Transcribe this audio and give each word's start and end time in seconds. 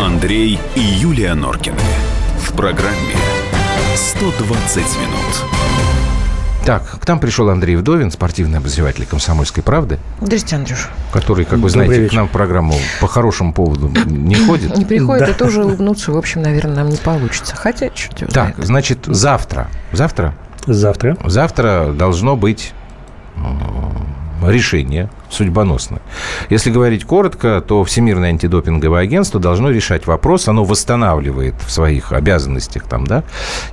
Андрей 0.00 0.58
и 0.74 0.80
Юлия 0.80 1.34
Норкины. 1.34 1.76
В 2.38 2.52
программе 2.54 3.14
«120 3.94 4.78
минут». 4.78 5.44
Так, 6.64 7.00
к 7.00 7.08
нам 7.08 7.18
пришел 7.20 7.48
Андрей 7.48 7.76
Вдовин, 7.76 8.10
спортивный 8.10 8.58
обозреватель 8.58 9.06
«Комсомольской 9.06 9.62
правды». 9.62 9.98
Здравствуйте, 10.20 10.56
Андрюш. 10.56 10.88
Который, 11.12 11.44
как 11.44 11.54
вы 11.58 11.68
Добрый 11.68 11.70
знаете, 11.72 12.00
вечер. 12.02 12.10
к 12.10 12.14
нам 12.16 12.28
в 12.28 12.30
программу 12.30 12.74
по 13.00 13.08
хорошему 13.08 13.52
поводу 13.54 13.88
не 14.06 14.34
ходит. 14.36 14.76
Не 14.76 14.84
приходит, 14.86 15.26
Да. 15.26 15.32
и 15.32 15.34
тоже 15.34 15.64
улыбнуться, 15.64 16.12
в 16.12 16.16
общем, 16.18 16.42
наверное, 16.42 16.76
нам 16.76 16.88
не 16.90 16.96
получится. 16.98 17.56
Хотя, 17.56 17.88
чуть 17.90 18.16
Так, 18.18 18.30
знает. 18.30 18.56
значит, 18.58 18.98
завтра, 19.06 19.68
завтра, 19.92 20.34
Завтра. 20.66 21.16
завтра 21.24 21.92
должно 21.94 22.36
быть 22.36 22.72
э, 23.36 23.40
решение 24.48 25.10
судьбоносное. 25.28 26.00
Если 26.48 26.70
говорить 26.70 27.04
коротко, 27.04 27.60
то 27.60 27.84
Всемирное 27.84 28.30
антидопинговое 28.30 29.02
агентство 29.02 29.40
должно 29.40 29.70
решать 29.70 30.06
вопрос. 30.06 30.48
Оно 30.48 30.64
восстанавливает 30.64 31.54
в 31.66 31.70
своих 31.70 32.12
обязанностях 32.12 32.84
там, 32.84 33.06
да, 33.06 33.24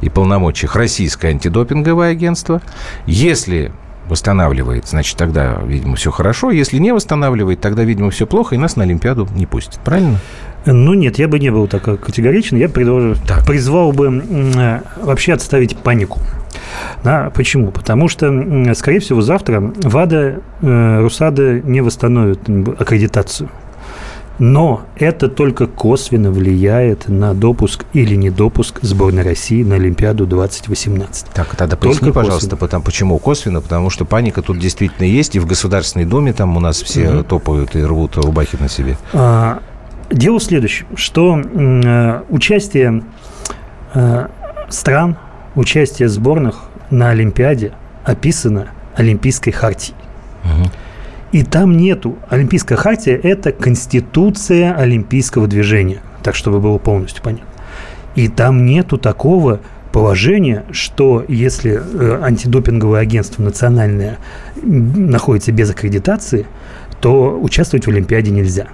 и 0.02 0.10
полномочиях 0.10 0.76
Российское 0.76 1.30
антидопинговое 1.30 2.12
агентство. 2.12 2.62
Если 3.06 3.72
восстанавливает, 4.08 4.88
значит, 4.88 5.18
тогда, 5.18 5.60
видимо, 5.66 5.96
все 5.96 6.12
хорошо. 6.12 6.52
Если 6.52 6.78
не 6.78 6.94
восстанавливает, 6.94 7.60
тогда, 7.62 7.84
видимо, 7.84 8.10
все 8.10 8.26
плохо, 8.26 8.56
и 8.56 8.58
нас 8.58 8.76
на 8.76 8.84
Олимпиаду 8.84 9.28
не 9.36 9.46
пустят. 9.46 9.80
Правильно? 9.84 10.20
Ну 10.66 10.94
нет, 10.94 11.18
я 11.20 11.28
бы 11.28 11.40
не 11.40 11.50
был 11.50 11.68
так 11.68 11.84
категоричен. 12.02 12.58
Я 12.58 12.68
предложу, 12.68 13.16
Так. 13.28 13.46
призвал 13.46 13.92
бы 13.94 14.22
э, 14.30 14.80
вообще 15.02 15.34
отставить 15.34 15.78
панику. 15.78 16.20
Да, 17.04 17.32
почему? 17.34 17.72
Потому 17.72 18.10
что, 18.10 18.74
скорее 18.76 19.00
всего, 19.00 19.22
завтра 19.22 19.62
ВАДА, 19.84 20.42
э, 20.62 21.00
РУСАДА 21.02 21.62
не 21.62 21.82
восстановит 21.82 22.40
аккредитацию. 22.80 23.50
Но 24.40 24.82
это 24.96 25.30
только 25.30 25.66
косвенно 25.66 26.30
влияет 26.30 27.08
на 27.10 27.34
допуск 27.34 27.86
или 27.94 28.14
недопуск 28.14 28.80
сборной 28.84 29.24
России 29.24 29.64
на 29.64 29.76
Олимпиаду 29.76 30.28
2018. 30.28 31.26
Так, 31.34 31.56
тогда 31.56 31.76
Только 31.76 31.88
поясни, 31.88 32.12
пожалуйста, 32.12 32.42
косвенно. 32.52 32.58
потому, 32.58 32.84
почему 32.84 33.18
косвенно? 33.18 33.62
Потому 33.62 33.90
что 33.90 34.06
паника 34.06 34.44
тут 34.44 34.60
действительно 34.60 35.08
есть, 35.08 35.36
и 35.36 35.40
в 35.40 35.48
Государственной 35.48 36.06
Думе 36.06 36.34
там 36.34 36.56
у 36.56 36.60
нас 36.60 36.84
все 36.84 37.10
Мгм. 37.10 37.24
топают 37.24 37.76
и 37.76 37.84
рвут 37.84 38.16
рубахи 38.18 38.58
на 38.60 38.70
себе. 38.70 38.96
А, 39.12 39.60
Дело 40.10 40.40
в 40.40 40.44
следующем, 40.44 40.88
что 40.96 41.38
э, 41.38 42.22
участие 42.30 43.04
э, 43.94 44.28
стран, 44.70 45.18
участие 45.56 46.08
сборных 46.08 46.70
на 46.90 47.10
Олимпиаде 47.10 47.74
описано 48.06 48.70
Олимпийской 48.96 49.52
хартией. 49.52 49.96
И 51.34 51.44
там 51.44 51.76
нету. 51.76 52.16
Олимпийская 52.30 52.78
хартия– 52.78 53.20
это 53.24 53.52
конституция 53.52 54.74
олимпийского 54.74 55.48
движения. 55.48 56.02
Так, 56.24 56.36
чтобы 56.36 56.62
было 56.62 56.78
полностью 56.78 57.22
понятно. 57.22 57.48
И 58.16 58.30
там 58.30 58.66
нету 58.66 58.98
такого 58.98 59.60
положения, 59.92 60.64
что 60.72 61.24
если 61.28 61.80
э, 61.82 62.22
антидопинговое 62.24 63.02
агентство 63.02 63.44
национальное 63.44 64.18
находится 64.64 65.52
без 65.52 65.70
аккредитации, 65.70 66.46
то 67.02 67.38
участвовать 67.40 67.86
в 67.86 67.90
Олимпиаде 67.90 68.32
нельзя. 68.32 68.68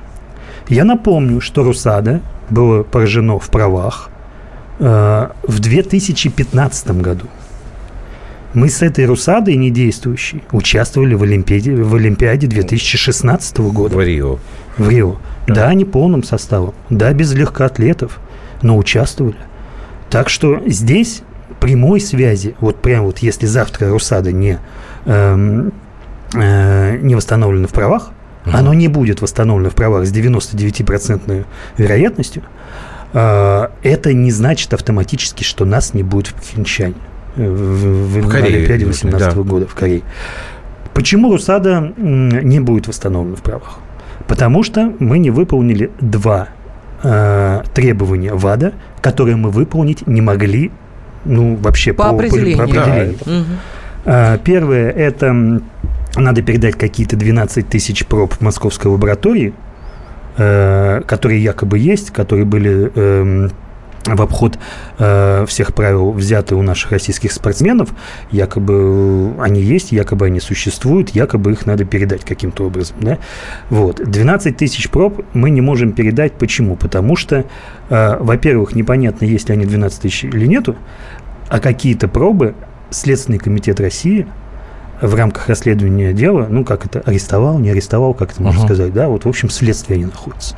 Я 0.69 0.86
напомню, 0.86 1.42
что 1.42 1.64
РУСАДА 1.64 2.22
было 2.50 2.83
поражено 2.83 3.39
в 3.39 3.50
правах 3.50 4.09
э, 4.80 5.28
в 5.44 5.59
2015 5.59 6.92
году. 7.02 7.25
Мы 8.53 8.70
с 8.70 8.81
этой 8.81 9.05
РУСАДой 9.05 9.55
недействующей 9.55 10.44
участвовали 10.52 11.16
в 11.16 11.23
Олимпиаде, 11.23 11.75
в 11.75 11.95
Олимпиаде 11.95 12.47
2016 12.47 13.58
года 13.59 13.95
В 13.95 14.02
Рио. 14.02 14.38
в 14.78 14.89
Рио. 14.89 15.17
Да. 15.47 15.73
не 15.73 15.86
полным 15.86 16.23
составом, 16.23 16.73
да, 16.89 17.11
без 17.14 17.33
легкоатлетов, 17.33 18.20
но 18.61 18.77
участвовали. 18.77 19.36
Так 20.09 20.30
что 20.30 20.61
здесь 20.67 21.23
прямой 21.59 22.00
связи, 22.00 22.55
вот 22.59 22.81
прям 22.81 23.05
вот 23.05 23.20
если 23.20 23.48
завтра 23.48 23.89
Русада 23.89 24.31
не, 24.31 24.59
эм, 25.05 25.73
э, 26.36 26.98
не 27.02 27.15
восстановлено 27.15 27.67
в 27.67 27.71
правах, 27.71 28.11
Мгм. 28.45 28.55
оно 28.55 28.73
не 28.73 28.87
будет 28.87 29.21
восстановлено 29.21 29.70
в 29.70 29.76
правах 29.76 30.05
с 30.05 30.11
99% 30.11 31.45
вероятностью, 31.77 32.43
э, 33.14 33.67
это 33.83 34.14
не 34.14 34.31
значит 34.31 34.73
автоматически, 34.73 35.43
что 35.43 35.65
нас 35.65 35.93
не 35.93 36.04
будет 36.04 36.27
в 36.27 36.33
Пхенчане. 36.36 36.95
э, 37.36 37.48
В, 37.49 38.21
в- 38.21 38.30
Корее, 38.30 38.58
Олимпиаде 38.58 38.86
в 38.86 38.93
смысле, 38.95 39.11
18 39.11 39.36
да. 39.36 39.42
года 39.43 39.67
в 39.67 39.73
Корее. 39.76 40.02
Почему 40.93 41.32
Русада 41.32 41.92
не 41.98 42.59
будет 42.59 42.87
восстановлена 42.87 43.36
в 43.36 43.42
правах? 43.42 43.80
Потому 44.27 44.64
что 44.64 44.93
мы 44.99 45.17
не 45.20 45.32
выполнили 45.32 45.89
два 45.99 46.49
э, 47.02 47.64
требования 47.73 48.33
ВАДА, 48.33 48.73
которые 49.02 49.36
мы 49.36 49.49
выполнить 49.49 50.05
не 50.08 50.21
могли, 50.21 50.71
ну, 51.26 51.55
вообще 51.55 51.92
По 51.93 52.09
определению. 52.09 52.64
определению. 52.64 53.17
Мгм. 53.26 53.45
А, 54.05 54.37
Первое– 54.37 54.89
это 54.92 55.61
надо 56.16 56.42
передать 56.42 56.76
какие-то 56.76 57.16
12 57.16 57.68
тысяч 57.68 58.06
проб 58.06 58.34
в 58.34 58.42
московской 58.42 58.92
лаборатории, 58.92 59.54
э, 60.38 61.02
которые 61.08 61.44
якобы 61.44 61.80
есть, 61.80 62.12
которые 62.12 62.46
были 62.46 62.92
эм, 62.96 63.52
в 64.06 64.22
обход 64.22 64.60
э, 65.00 65.46
всех 65.48 65.74
правил 65.74 66.12
взяты 66.12 66.56
у 66.56 66.62
наших 66.62 66.92
российских 66.92 67.32
спортсменов. 67.32 67.90
Якобы 68.32 68.74
э, 69.38 69.42
они 69.42 69.62
есть, 69.62 69.92
якобы 69.92 70.28
они 70.28 70.40
существуют, 70.40 71.12
якобы 71.12 71.54
их 71.54 71.66
надо 71.66 71.86
передать 71.86 72.24
каким-то 72.24 72.66
образом. 72.66 72.98
Да? 73.00 73.18
Вот. 73.70 74.02
12 74.04 74.58
тысяч 74.58 74.90
проб 74.90 75.26
мы 75.34 75.50
не 75.50 75.62
можем 75.62 75.94
передать. 75.94 76.34
Почему? 76.34 76.76
Потому 76.76 77.16
что, 77.16 77.45
э, 77.90 78.18
во-первых, 78.20 78.76
непонятно, 78.76 79.26
есть 79.26 79.50
ли 79.50 79.54
они 79.54 79.66
12 79.66 80.02
тысяч 80.02 80.26
или 80.26 80.45
нету, 80.45 80.76
а 81.50 81.60
какие-то 81.60 82.08
пробы 82.08 82.56
Следственный 82.90 83.40
комитет 83.40 83.80
России 83.80 84.28
в 85.08 85.15
рамках 85.15 85.49
расследования 85.49 86.14
дела, 86.14 86.47
ну, 86.49 86.64
как 86.64 86.86
это, 86.86 87.02
арестовал, 87.02 87.59
не 87.59 87.69
арестовал, 87.69 88.14
как 88.14 88.31
это 88.31 88.41
можно 88.41 88.59
Мгм. 88.59 88.67
сказать, 88.67 88.93
да, 88.93 89.08
вот, 89.09 89.25
в 89.25 89.30
общем, 89.30 89.49
следствие 89.49 89.95
они 89.97 90.05
находятся. 90.05 90.55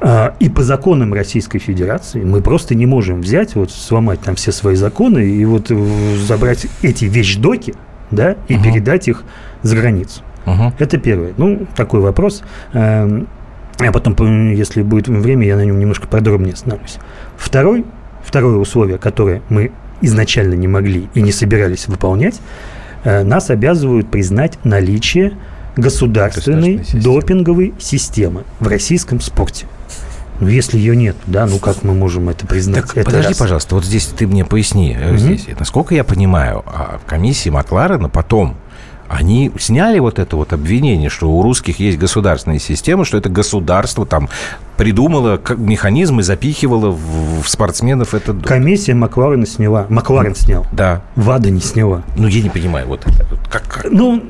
А, 0.00 0.34
И 0.40 0.48
по 0.48 0.62
законам 0.62 1.12
Российской 1.12 1.58
Федерации 1.58 2.22
мы 2.22 2.40
просто 2.40 2.74
не 2.74 2.86
можем 2.86 3.20
взять, 3.20 3.54
вот 3.56 3.70
сломать 3.70 4.20
там 4.20 4.36
все 4.36 4.52
свои 4.52 4.74
законы 4.76 5.18
и 5.28 5.44
вот 5.44 5.70
забрать 6.26 6.66
эти 6.82 7.04
вещдоки, 7.04 7.74
да, 8.10 8.36
и 8.48 8.54
Мгм. 8.54 8.62
передать 8.62 9.08
их 9.08 9.24
за 9.62 9.76
границу. 9.76 10.22
Мгм. 10.46 10.72
Это 10.78 10.98
первое. 10.98 11.32
Ну, 11.36 11.66
такой 11.76 12.00
вопрос. 12.00 12.42
Эм, 12.72 13.26
А 13.80 13.92
потом, 13.92 14.16
по- 14.16 14.24
если 14.24 14.82
будет 14.82 15.06
время, 15.06 15.46
я 15.46 15.54
на 15.56 15.64
нем 15.64 15.78
немножко 15.78 16.08
подробнее 16.08 16.54
остановлюсь. 16.54 16.96
Второй, 17.36 17.84
второе 18.24 18.56
условие, 18.56 18.98
которое 18.98 19.40
мы 19.50 19.70
изначально 20.00 20.54
не 20.54 20.66
могли 20.66 21.08
и 21.14 21.22
не 21.22 21.30
собирались 21.30 21.86
выполнять, 21.86 22.40
нас 23.04 23.50
обязывают 23.50 24.10
признать 24.10 24.58
наличие 24.64 25.32
государственной 25.76 26.84
системы. 26.84 27.02
допинговой 27.20 27.74
системы 27.78 28.44
в 28.60 28.68
российском 28.68 29.20
спорте. 29.20 29.66
Ну, 30.40 30.46
если 30.46 30.78
ее 30.78 30.94
нет, 30.94 31.16
да, 31.26 31.46
ну 31.46 31.58
как 31.58 31.82
мы 31.82 31.94
можем 31.94 32.28
это 32.28 32.46
признать? 32.46 32.82
Так, 32.84 32.96
Это 32.96 33.06
подожди, 33.06 33.28
раз. 33.30 33.38
пожалуйста, 33.38 33.74
вот 33.74 33.84
здесь 33.84 34.06
ты 34.06 34.26
мне 34.26 34.44
поясни. 34.44 34.96
э, 34.98 35.08
Мгм. 35.08 35.18
Здесь, 35.18 35.46
насколько 35.58 35.94
я 35.96 36.04
понимаю, 36.04 36.62
а, 36.66 36.98
в 37.04 37.08
комиссии 37.08 37.50
Макларена 37.50 38.08
потом 38.08 38.56
они 39.08 39.50
сняли 39.58 39.98
вот 39.98 40.18
это 40.18 40.36
вот 40.36 40.52
обвинение, 40.52 41.08
что 41.08 41.30
у 41.30 41.42
русских 41.42 41.80
есть 41.80 41.98
государственная 41.98 42.58
система, 42.58 43.04
что 43.04 43.16
это 43.16 43.28
государство 43.28 44.04
там 44.06 44.28
придумало 44.76 45.38
как 45.38 45.58
механизм 45.58 46.20
и 46.20 46.22
запихивало 46.22 46.90
в, 46.90 47.42
в 47.42 47.48
спортсменов 47.48 48.14
это... 48.14 48.34
Комиссия 48.34 48.94
Макларена 48.94 49.46
сняла. 49.46 49.86
Макларен 49.88 50.36
снял. 50.36 50.66
Да. 50.72 51.02
ВАДА 51.16 51.50
не 51.50 51.60
сняла. 51.60 52.02
Ну, 52.16 52.28
я 52.28 52.42
не 52.42 52.50
понимаю, 52.50 52.86
вот 52.86 53.04
это 53.06 53.36
как... 53.50 53.62
как- 53.66 53.90
Ну, 53.90 54.22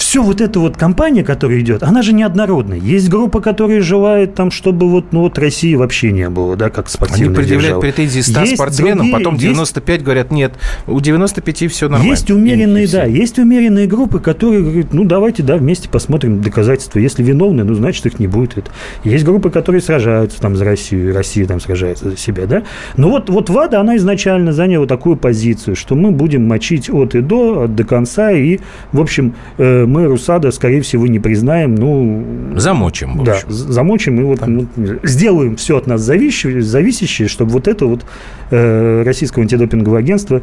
все 0.00 0.22
вот 0.22 0.40
эта 0.40 0.58
вот 0.58 0.76
кампания, 0.76 1.22
которая 1.22 1.60
идет, 1.60 1.82
она 1.82 2.00
же 2.02 2.14
неоднородная. 2.14 2.78
Есть 2.78 3.08
группа, 3.10 3.40
которая 3.40 3.82
желает 3.82 4.34
там, 4.34 4.50
чтобы 4.50 4.88
вот, 4.88 5.12
ну, 5.12 5.20
вот 5.20 5.38
России 5.38 5.74
вообще 5.74 6.10
не 6.10 6.28
было, 6.30 6.56
да, 6.56 6.70
как 6.70 6.86
Они 6.86 6.92
спортивная 6.92 7.34
предъявляют 7.36 7.62
держава. 7.62 7.80
претензии 7.82 8.20
100 8.20 8.40
Есть 8.40 8.54
спортсменам, 8.54 8.96
другие, 8.98 9.14
потом 9.14 9.34
есть- 9.34 9.44
95 9.44 10.02
говорят, 10.02 10.30
нет, 10.30 10.54
у 10.86 11.00
95 11.00 11.68
все 11.68 11.88
нормально. 11.88 12.10
Есть 12.10 12.30
умеренные, 12.30 12.88
да, 12.88 13.04
есть 13.04 13.38
умеренные 13.38 13.86
группы, 13.86 14.20
которые 14.20 14.62
говорят, 14.62 14.94
ну, 14.94 15.04
давайте, 15.04 15.42
да, 15.42 15.56
вместе 15.56 15.88
посмотрим 15.88 16.40
доказательства. 16.40 16.98
Если 16.98 17.22
виновны, 17.22 17.62
ну, 17.64 17.74
значит, 17.74 18.06
их 18.06 18.18
не 18.18 18.26
будет. 18.26 18.56
Это. 18.56 18.70
Есть 19.04 19.24
группы, 19.24 19.50
которые 19.50 19.82
сражаются 19.82 20.40
там 20.40 20.56
за 20.56 20.64
Россию, 20.64 21.10
и 21.10 21.12
Россия 21.12 21.46
там 21.46 21.60
сражается 21.60 22.10
за 22.10 22.16
себя, 22.16 22.46
да. 22.46 22.62
Но 22.96 23.10
вот, 23.10 23.28
вот 23.28 23.50
ВАДА, 23.50 23.78
она 23.80 23.96
изначально 23.96 24.52
заняла 24.52 24.86
такую 24.86 25.16
позицию, 25.16 25.76
что 25.76 25.94
мы 25.94 26.10
будем 26.10 26.48
мочить 26.48 26.88
от 26.90 27.14
и 27.14 27.20
до, 27.20 27.64
от 27.64 27.74
до 27.76 27.84
конца, 27.84 28.32
и, 28.32 28.58
в 28.92 29.00
общем, 29.00 29.34
э, 29.58 29.86
мы 29.90 30.06
Русада, 30.06 30.50
скорее 30.52 30.80
всего, 30.80 31.06
не 31.06 31.18
признаем, 31.18 31.74
ну... 31.74 32.24
Замочим, 32.56 33.18
в 33.18 33.24
Да, 33.24 33.32
общем. 33.32 33.50
з- 33.50 33.72
замочим 33.72 34.20
и 34.20 34.24
вот 34.24 34.46
ну, 34.46 34.66
сделаем 35.02 35.56
все 35.56 35.76
от 35.76 35.86
нас 35.86 36.00
зависящее, 36.00 36.62
зависящее, 36.62 37.28
чтобы 37.28 37.50
вот 37.52 37.68
это 37.68 37.86
вот 37.86 38.04
э, 38.50 39.02
российского 39.04 39.42
антидопингового 39.42 39.98
агентства 39.98 40.42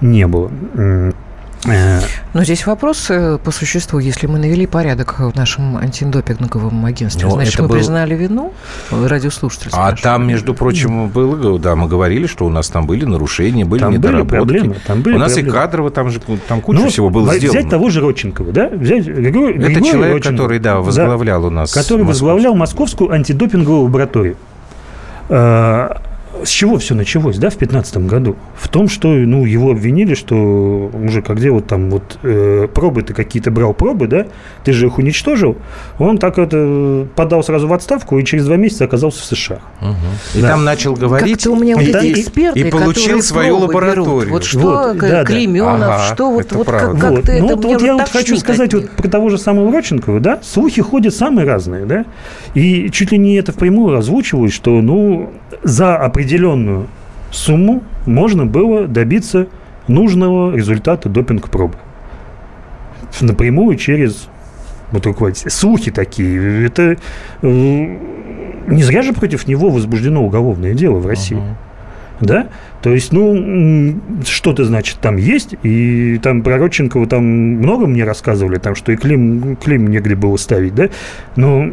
не 0.00 0.26
было. 0.26 0.50
Э, 1.64 2.00
Но 2.34 2.44
здесь 2.44 2.66
вопрос 2.66 3.06
э, 3.10 3.38
по 3.42 3.50
существу. 3.50 3.98
Если 3.98 4.26
мы 4.26 4.38
навели 4.38 4.66
порядок 4.66 5.18
в 5.18 5.34
нашем 5.34 5.76
антидопинговом 5.76 6.84
агентстве, 6.84 7.24
Но 7.24 7.30
ну, 7.30 7.36
значит, 7.36 7.58
мы 7.58 7.68
был... 7.68 7.76
признали 7.76 8.14
вину 8.14 8.52
радиослушателей. 8.90 9.72
А 9.74 9.94
там, 9.96 10.26
между 10.26 10.54
прочим, 10.54 11.08
было, 11.08 11.58
да, 11.58 11.74
мы 11.74 11.88
говорили, 11.88 12.26
что 12.26 12.46
у 12.46 12.48
нас 12.48 12.68
там 12.68 12.86
были 12.86 13.04
нарушения, 13.04 13.64
были 13.64 13.80
там 13.80 13.92
недоработки. 13.92 14.26
Были 14.26 14.38
проблемы, 14.38 14.76
там 14.86 15.02
были 15.02 15.16
у 15.16 15.18
нас 15.18 15.32
проблемы. 15.32 15.56
и 15.56 15.60
кадрово, 15.60 15.90
там 15.90 16.10
же 16.10 16.20
там 16.48 16.60
куча 16.60 16.80
ну, 16.80 16.88
всего 16.88 17.10
было 17.10 17.24
взять 17.24 17.38
сделано. 17.38 17.58
Взять 17.60 17.70
того 17.70 17.90
же 17.90 18.00
Родченкова, 18.00 18.52
да? 18.52 18.68
Взять 18.68 19.06
Григорий, 19.06 19.56
Это 19.56 19.66
Григорий 19.66 19.90
человек, 19.90 20.14
Родченков, 20.14 20.40
который, 20.40 20.58
да, 20.58 20.80
возглавлял 20.80 21.40
да, 21.42 21.46
у 21.46 21.50
нас 21.50 21.72
Который 21.72 22.04
Московскую. 22.04 22.06
возглавлял 22.06 22.54
Московскую 22.54 23.12
антидопинговую 23.12 23.82
лабораторию. 23.82 24.36
С 26.44 26.48
чего 26.48 26.78
все 26.78 26.94
началось, 26.94 27.36
да, 27.36 27.48
в 27.48 27.58
2015 27.58 27.96
году? 27.98 28.36
В 28.56 28.68
том, 28.68 28.88
что, 28.88 29.08
ну, 29.08 29.44
его 29.44 29.70
обвинили, 29.70 30.14
что, 30.14 30.34
мужик, 30.92 31.28
а 31.30 31.34
где 31.34 31.50
вот 31.50 31.66
там 31.66 31.90
вот 31.90 32.18
э, 32.22 32.68
пробы 32.72 33.02
ты 33.02 33.14
какие-то 33.14 33.50
брал 33.50 33.74
пробы, 33.74 34.06
да, 34.06 34.26
ты 34.64 34.72
же 34.72 34.86
их 34.86 34.98
уничтожил. 34.98 35.56
Он 35.98 36.18
так 36.18 36.38
это 36.38 37.06
подал 37.14 37.42
сразу 37.42 37.68
в 37.68 37.72
отставку 37.72 38.18
и 38.18 38.24
через 38.24 38.46
два 38.46 38.56
месяца 38.56 38.84
оказался 38.84 39.22
в 39.22 39.24
США. 39.24 39.60
Угу. 39.80 40.38
И 40.38 40.42
да. 40.42 40.48
там 40.48 40.64
начал 40.64 40.94
говорить. 40.94 41.34
Как-то 41.34 41.50
у 41.52 41.56
меня 41.56 41.76
вот 41.76 41.84
эти 41.84 42.20
эксперты, 42.20 42.60
и 42.60 42.70
получил 42.70 43.22
свою 43.22 43.58
лабораторию. 43.58 44.06
Берут. 44.06 44.30
Вот 44.30 44.44
что 44.44 44.58
вот, 44.58 44.98
да, 44.98 45.24
Клеменов, 45.24 45.82
ага, 45.82 46.14
что 46.14 46.30
вот, 46.30 46.52
вот 46.52 46.66
как, 46.66 46.98
как 46.98 47.10
вот. 47.10 47.28
это, 47.28 47.40
ну, 47.40 47.48
вот, 47.48 47.64
вот 47.64 47.82
я 47.82 47.94
вот 47.94 48.08
хочу 48.08 48.36
сказать 48.36 48.72
вот 48.74 48.90
про 48.90 49.08
того 49.08 49.28
же 49.28 49.38
самого 49.38 49.72
Родченкова, 49.72 50.20
да, 50.20 50.40
слухи 50.42 50.82
ходят 50.82 51.14
самые 51.14 51.46
разные, 51.46 51.86
да, 51.86 52.04
и 52.54 52.90
чуть 52.90 53.12
ли 53.12 53.18
не 53.18 53.36
это 53.36 53.52
впрямую 53.52 53.96
озвучивают, 53.98 54.52
что, 54.52 54.70
ну, 54.80 55.32
за 55.62 55.96
определенную 55.96 56.86
сумму 57.30 57.82
можно 58.06 58.46
было 58.46 58.86
добиться 58.86 59.48
нужного 59.88 60.54
результата 60.54 61.08
допинг-пробы. 61.08 61.76
Напрямую 63.20 63.76
через 63.76 64.28
вот 64.90 65.06
руководителя. 65.06 65.50
Слухи 65.50 65.90
такие. 65.90 66.66
Это 66.66 66.96
э, 67.42 67.48
не 68.66 68.82
зря 68.82 69.02
же 69.02 69.12
против 69.12 69.46
него 69.46 69.70
возбуждено 69.70 70.24
уголовное 70.24 70.74
дело 70.74 70.98
в 70.98 71.06
России. 71.06 71.38
Uh-huh. 71.38 71.54
Да? 72.20 72.48
То 72.82 72.92
есть, 72.92 73.12
ну, 73.12 74.00
что-то, 74.24 74.64
значит, 74.64 74.98
там 75.00 75.16
есть, 75.16 75.54
и 75.64 76.20
там 76.22 76.42
про 76.42 76.56
Родченкова 76.56 77.06
там 77.08 77.24
много 77.24 77.86
мне 77.86 78.04
рассказывали, 78.04 78.58
там, 78.58 78.76
что 78.76 78.92
и 78.92 78.96
Клим, 78.96 79.56
Клим 79.56 79.88
негде 79.88 80.14
было 80.14 80.36
ставить, 80.36 80.74
да? 80.74 80.88
Но 81.34 81.66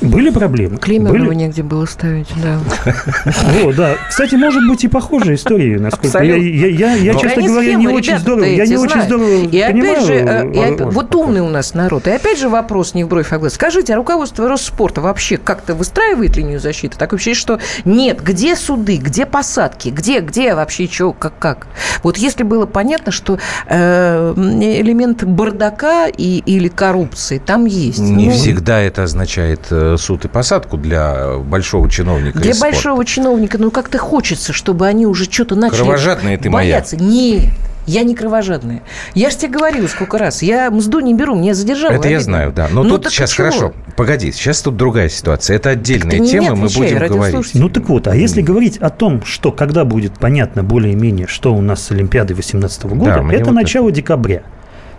были 0.00 0.30
проблемы. 0.30 0.76
Климову 0.76 1.12
были? 1.12 1.34
негде 1.34 1.62
было 1.62 1.86
ставить, 1.86 2.28
да. 2.42 2.60
О, 3.64 3.72
да. 3.72 3.96
Кстати, 4.08 4.36
может 4.36 4.66
быть 4.68 4.84
и 4.84 4.88
похожая 4.88 5.34
история, 5.34 5.78
насколько 5.78 6.22
я, 6.22 6.36
я, 6.36 6.66
я, 6.66 6.94
я 6.94 7.14
честно 7.14 7.42
говоря, 7.42 7.74
не 7.74 7.88
очень 7.88 8.18
здорово, 8.18 8.44
я 8.44 8.66
не 8.66 8.76
очень 8.76 9.02
здорово 9.02 9.46
И 9.46 9.60
опять 9.60 10.06
же, 10.06 10.14
э, 10.14 10.84
вот 10.84 11.14
умный 11.14 11.40
у 11.40 11.48
нас 11.48 11.74
народ. 11.74 12.06
И 12.06 12.10
опять 12.10 12.38
же 12.38 12.48
вопрос 12.48 12.94
не 12.94 13.04
в 13.04 13.08
бровь, 13.08 13.32
а 13.32 13.38
глаз. 13.38 13.54
Скажите, 13.54 13.94
а 13.94 13.96
руководство 13.96 14.48
Росспорта 14.48 15.00
вообще 15.00 15.36
как-то 15.36 15.74
выстраивает 15.74 16.36
линию 16.36 16.60
защиты? 16.60 16.96
Так 16.96 17.12
вообще 17.12 17.34
что 17.34 17.58
нет, 17.84 18.22
где 18.22 18.54
суды, 18.56 18.98
где 18.98 19.26
посадки, 19.42 19.88
где 19.88 20.20
где, 20.20 20.54
вообще, 20.54 20.86
что, 20.88 21.12
как, 21.12 21.36
как. 21.40 21.66
Вот 22.04 22.16
если 22.16 22.44
было 22.44 22.64
понятно, 22.64 23.10
что 23.10 23.40
э, 23.66 24.34
элемент 24.36 25.24
бардака 25.24 26.06
и, 26.06 26.38
или 26.46 26.68
коррупции 26.68 27.38
там 27.38 27.64
есть. 27.64 27.98
Не 27.98 28.26
ну, 28.26 28.32
всегда 28.32 28.78
это 28.78 29.02
означает 29.02 29.62
э, 29.70 29.96
суд 29.98 30.24
и 30.26 30.28
посадку 30.28 30.76
для 30.76 31.38
большого 31.38 31.90
чиновника 31.90 32.38
Для 32.38 32.54
большого 32.54 33.04
чиновника, 33.04 33.58
ну 33.58 33.72
как-то 33.72 33.98
хочется, 33.98 34.52
чтобы 34.52 34.86
они 34.86 35.06
уже 35.06 35.24
что-то 35.24 35.56
начали 35.56 35.78
Кровожадные 35.78 36.38
ты 36.38 36.48
бояться. 36.48 36.96
моя. 36.96 37.10
Нет. 37.10 37.50
Я 37.86 38.04
не 38.04 38.14
кровожадная. 38.14 38.82
Я 39.14 39.30
же 39.30 39.36
тебе 39.36 39.52
говорила 39.52 39.86
сколько 39.88 40.18
раз. 40.18 40.42
Я 40.42 40.70
мзду 40.70 41.00
не 41.00 41.14
беру, 41.14 41.34
мне 41.34 41.54
задержало. 41.54 41.92
Это 41.92 42.02
обидно. 42.02 42.12
я 42.12 42.20
знаю, 42.20 42.52
да. 42.52 42.68
Но 42.70 42.82
ну, 42.82 42.98
тут 42.98 43.12
сейчас 43.12 43.32
хорошо. 43.32 43.72
Погоди, 43.96 44.32
сейчас 44.32 44.62
тут 44.62 44.76
другая 44.76 45.08
ситуация. 45.08 45.56
Это 45.56 45.70
отдельная 45.70 46.18
Ты 46.18 46.26
тема, 46.26 46.54
мы 46.54 46.68
будем 46.68 46.98
говорить. 46.98 47.50
Ну 47.54 47.68
так 47.68 47.88
вот, 47.88 48.06
а 48.06 48.14
если 48.14 48.40
говорить 48.40 48.78
о 48.78 48.90
том, 48.90 49.24
что 49.24 49.52
когда 49.52 49.84
будет 49.84 50.18
понятно 50.18 50.62
более-менее, 50.62 51.26
что 51.26 51.54
у 51.54 51.60
нас 51.60 51.82
с 51.82 51.90
Олимпиадой 51.90 52.34
2018 52.34 52.84
года, 52.84 53.24
да, 53.26 53.34
это 53.34 53.46
вот 53.46 53.54
начало 53.54 53.88
это... 53.88 53.96
декабря. 53.96 54.42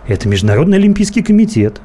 Это 0.06 0.28
Международный 0.28 0.76
Олимпийский 0.76 1.22
комитет 1.22 1.80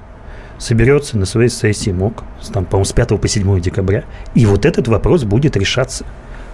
соберется 0.57 1.17
на 1.17 1.25
своей 1.25 1.49
сессии 1.49 1.91
МОК, 1.91 2.23
там, 2.51 2.65
по-моему, 2.65 2.85
с 2.85 2.91
5 2.91 3.19
по 3.19 3.27
7 3.27 3.61
декабря, 3.61 4.03
и 4.35 4.45
вот 4.45 4.65
этот 4.65 4.87
вопрос 4.89 5.23
будет 5.23 5.55
решаться. 5.55 6.05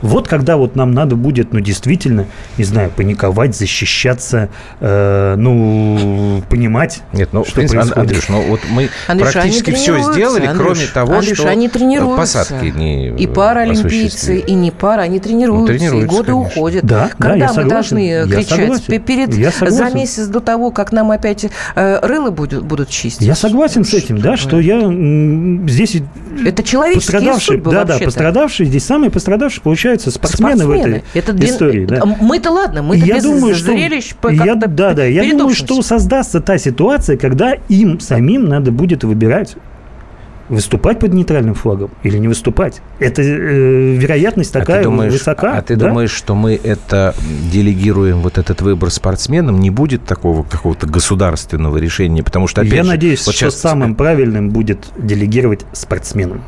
Вот 0.02 0.28
когда 0.28 0.58
вот 0.58 0.76
нам 0.76 0.92
надо 0.92 1.16
будет, 1.16 1.54
ну, 1.54 1.60
действительно, 1.60 2.26
не 2.58 2.64
знаю, 2.64 2.92
паниковать, 2.96 3.56
защищаться, 3.56 4.50
э, 4.80 5.36
ну, 5.38 6.44
понимать, 6.50 7.02
Нет, 7.14 7.30
ну, 7.32 7.44
что 7.44 7.52
в 7.52 7.56
принципе, 7.56 7.80
происходит. 7.80 7.98
Андрюш, 7.98 8.30
ну, 8.30 8.42
вот 8.50 8.60
мы 8.70 8.90
Андрюш, 9.08 9.32
практически 9.32 9.72
все 9.72 10.14
сделали, 10.14 10.46
Андрюш, 10.46 10.68
кроме 10.68 10.88
того, 10.88 11.14
Андрюш, 11.16 11.38
что 11.38 11.50
они 11.50 11.70
тренируются. 11.70 12.18
посадки 12.18 12.66
не 12.66 13.10
И 13.10 13.28
паралимпийцы, 13.28 14.40
и 14.40 14.54
не 14.54 14.72
пара, 14.72 15.02
они 15.02 15.20
тренируются, 15.20 15.74
ну, 15.74 15.78
тренируются 15.78 16.06
и 16.06 16.18
годы 16.18 16.32
конечно. 16.32 16.60
уходят. 16.60 16.86
Да, 16.86 17.10
когда 17.18 17.48
да, 17.48 17.54
мы 17.54 17.70
должны 17.70 18.08
я 18.08 18.26
кричать? 18.26 18.60
Согласен. 18.60 19.02
Перед, 19.02 19.36
я 19.36 19.52
за 19.52 19.90
месяц 19.92 20.28
до 20.28 20.40
того, 20.40 20.72
как 20.72 20.92
нам 20.92 21.12
опять 21.12 21.46
э, 21.76 22.00
рыло 22.02 22.32
будут, 22.32 22.64
будут 22.64 22.90
чистить? 22.90 23.22
Я 23.26 23.36
согласен 23.36 23.84
с 23.84 23.94
этим, 23.94 24.20
да, 24.20 24.38
что 24.38 24.60
я 24.60 24.82
здесь... 25.68 25.98
Это 26.46 26.64
человеческие 26.64 27.34
судьбы, 27.40 27.72
Да, 27.72 27.86
да, 27.86 27.98
пострадавшие, 28.00 28.68
здесь 28.68 28.86
самые 28.86 29.12
пострадавшие, 29.12 29.62
получается, 29.86 30.12
спортсмены, 30.12 30.58
спортсмены 30.58 30.94
в 30.94 30.98
этой 30.98 31.20
это 31.20 31.34
для... 31.34 31.50
истории. 31.50 31.86
Да. 31.86 32.04
Мы-то 32.06 32.52
ладно, 32.52 32.82
мы-то 32.82 33.06
я 33.06 33.16
без 33.16 33.24
думаю, 33.24 33.56
зрелищ 33.56 34.12
что... 34.12 34.30
я, 34.30 34.56
Да, 34.56 34.94
да, 34.94 35.06
я 35.06 35.30
думаю, 35.32 35.54
что 35.54 35.82
создастся 35.82 36.42
та 36.42 36.58
ситуация, 36.58 37.18
когда 37.18 37.54
им 37.70 38.00
самим 38.00 38.46
надо 38.46 38.72
будет 38.72 39.04
выбирать 39.04 39.56
выступать 40.48 41.00
под 41.00 41.12
нейтральным 41.12 41.56
флагом 41.56 41.90
или 42.04 42.20
не 42.20 42.28
выступать. 42.28 42.80
Это 43.00 43.24
э, 43.24 43.96
вероятность 43.96 44.56
а 44.56 44.60
такая 44.60 44.82
а 44.82 44.84
думаешь, 44.84 45.14
высока. 45.14 45.58
А 45.58 45.62
ты 45.64 45.76
да? 45.76 45.88
думаешь, 45.88 46.12
что 46.12 46.36
мы 46.36 46.54
это 46.54 47.16
делегируем, 47.52 48.20
вот 48.20 48.38
этот 48.38 48.62
выбор 48.62 48.92
спортсменам, 48.92 49.60
не 49.60 49.72
будет 49.72 50.06
такого 50.06 50.44
какого-то 50.44 50.86
государственного 50.86 51.78
решения? 51.78 52.22
Потому 52.22 52.46
что, 52.46 52.62
опять 52.62 52.74
Я 52.74 52.84
же, 52.84 52.90
надеюсь, 52.90 53.26
вот 53.26 53.34
что 53.34 53.50
сейчас... 53.50 53.60
самым 53.60 53.96
правильным 53.96 54.52
будет 54.52 54.86
делегировать 55.00 55.66
спортсменам. 55.74 56.44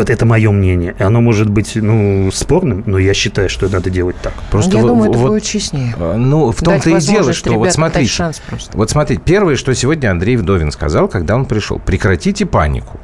Вот 0.00 0.08
это 0.08 0.24
мое 0.24 0.50
мнение. 0.50 0.96
И 0.98 1.02
оно 1.02 1.20
может 1.20 1.50
быть, 1.50 1.76
ну, 1.76 2.30
спорным, 2.32 2.84
но 2.86 2.96
я 2.96 3.12
считаю, 3.12 3.50
что 3.50 3.68
надо 3.68 3.90
делать 3.90 4.16
так. 4.22 4.32
Просто 4.50 4.76
я 4.76 4.82
вот, 4.82 4.88
думаю, 4.88 5.10
это 5.10 5.18
вот, 5.18 5.28
будет 5.28 5.42
честнее. 5.42 5.94
А, 5.98 6.16
ну, 6.16 6.52
в 6.52 6.62
том-то 6.62 6.88
и 6.88 7.00
дело, 7.00 7.34
что 7.34 7.52
вот 7.52 7.70
смотрите, 7.70 8.32
вот 8.72 8.88
смотрите, 8.88 9.20
первое, 9.22 9.56
что 9.56 9.74
сегодня 9.74 10.10
Андрей 10.10 10.38
Вдовин 10.38 10.72
сказал, 10.72 11.06
когда 11.06 11.36
он 11.36 11.44
пришел, 11.44 11.78
прекратите 11.78 12.46
панику. 12.46 12.98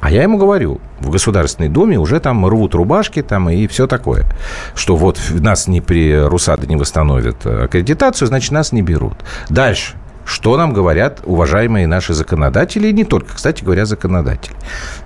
А 0.00 0.10
я 0.10 0.22
ему 0.22 0.36
говорю, 0.36 0.82
в 1.00 1.08
Государственной 1.08 1.70
Думе 1.70 1.98
уже 1.98 2.20
там 2.20 2.46
рвут 2.46 2.74
рубашки 2.74 3.22
там 3.22 3.48
и 3.48 3.66
все 3.66 3.86
такое. 3.86 4.26
Что 4.74 4.96
вот 4.96 5.18
нас 5.30 5.66
не 5.66 5.80
при 5.80 6.14
Русада 6.26 6.66
не 6.66 6.76
восстановят 6.76 7.46
аккредитацию, 7.46 8.28
значит, 8.28 8.52
нас 8.52 8.70
не 8.72 8.82
берут. 8.82 9.14
Дальше 9.48 9.94
что 10.24 10.56
нам 10.56 10.72
говорят 10.72 11.20
уважаемые 11.24 11.86
наши 11.86 12.14
законодатели, 12.14 12.88
и 12.88 12.92
не 12.92 13.04
только, 13.04 13.34
кстати 13.34 13.62
говоря, 13.62 13.84
законодатели. 13.86 14.54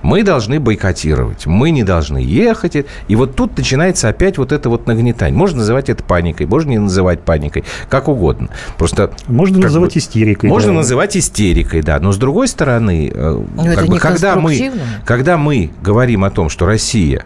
Мы 0.02 0.22
должны 0.22 0.60
бойкотировать, 0.60 1.46
мы 1.46 1.70
не 1.70 1.84
должны 1.84 2.18
ехать. 2.18 2.76
И 3.08 3.16
вот 3.16 3.34
тут 3.34 3.56
начинается 3.56 4.08
опять 4.08 4.38
вот 4.38 4.52
это 4.52 4.68
вот 4.68 4.86
нагнетание. 4.86 5.36
Можно 5.36 5.58
называть 5.58 5.88
это 5.88 6.02
паникой, 6.02 6.46
можно 6.46 6.70
не 6.70 6.78
называть 6.78 7.20
паникой, 7.20 7.64
как 7.88 8.08
угодно. 8.08 8.48
Просто 8.76 9.12
можно 9.26 9.58
называть 9.58 9.94
бы, 9.94 9.98
истерикой. 9.98 10.50
Можно 10.50 10.72
да. 10.72 10.78
называть 10.78 11.16
истерикой, 11.16 11.82
да. 11.82 11.98
Но 11.98 12.12
с 12.12 12.16
другой 12.16 12.48
стороны, 12.48 13.10
э, 13.12 13.44
Но 13.54 13.64
как 13.74 13.86
бы, 13.86 13.98
когда, 13.98 14.36
мы, 14.36 14.72
когда 15.04 15.36
мы 15.36 15.70
говорим 15.82 16.24
о 16.24 16.30
том, 16.30 16.48
что 16.48 16.66
Россия 16.66 17.24